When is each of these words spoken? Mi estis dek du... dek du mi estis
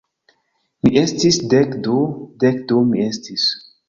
Mi 0.87 0.91
estis 1.01 1.37
dek 1.53 1.75
du... 1.87 1.97
dek 2.45 2.57
du 2.73 2.81
mi 2.93 3.05
estis 3.09 3.45